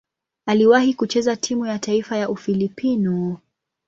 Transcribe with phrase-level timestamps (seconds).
[0.45, 3.37] Aliwahi kucheza timu ya taifa ya Ufilipino.